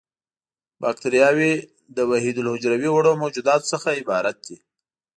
[0.81, 1.53] باکټریاوې
[1.95, 4.57] له وحیدالحجروي وړو موجوداتو څخه عبارت دي.